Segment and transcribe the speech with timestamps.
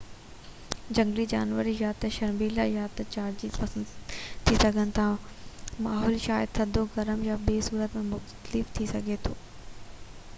[0.97, 5.05] جهنگلي جانور يا ته شرميلا يا جارحيت پسند ٿي سگهن ٿا
[5.87, 9.37] ماحول شايد ٿڌو گرم يا ٻي صورت ۾ مختلف ٿي سگهي ٿو